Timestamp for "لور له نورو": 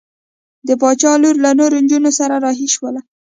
1.21-1.77